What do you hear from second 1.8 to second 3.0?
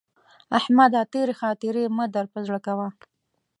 مه در پر زړه کوه.